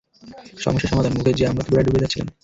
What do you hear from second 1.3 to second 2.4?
জি, আমরা তো প্রায় ডুবে যাচ্ছিলাম।